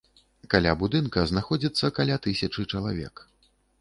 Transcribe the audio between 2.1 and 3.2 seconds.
тысячы чалавек.